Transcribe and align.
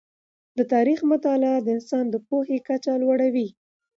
د 0.57 0.59
تاریخ 0.73 0.99
مطالعه 1.11 1.57
د 1.61 1.67
انسان 1.77 2.05
د 2.09 2.15
پوهې 2.27 2.57
کچه 2.67 2.93
لوړوي. 3.03 3.47